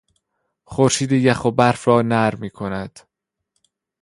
خورشید 0.63 1.11
یخ 1.11 1.45
و 1.45 1.51
برف 1.51 1.87
را 1.87 2.01
نرم 2.01 2.49
کرد. 2.59 3.07